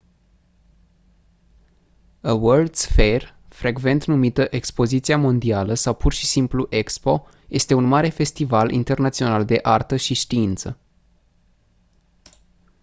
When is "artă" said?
9.61-9.95